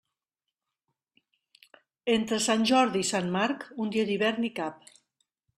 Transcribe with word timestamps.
Entre 2.15 2.41
Sant 2.47 2.65
Jordi 2.71 3.05
i 3.05 3.09
Sant 3.13 3.31
Marc 3.39 3.69
un 3.85 3.95
dia 3.97 4.11
d'hivern 4.11 4.49
hi 4.49 4.55
cap. 4.63 4.93